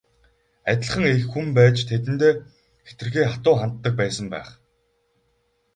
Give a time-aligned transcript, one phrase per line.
[0.71, 2.33] Адилхан эх хүн байж тэдэндээ
[2.87, 4.49] хэтэрхий хатуу ханддаг байсан байх.